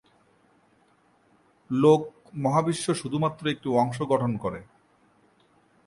লোক 1.69 2.01
মহাবিশ্ব 2.35 2.87
শুধুমাত্র 2.93 3.43
একটি 3.47 3.67
অংশ 3.75 3.97
গঠন 4.01 4.31
করে। 4.37 4.61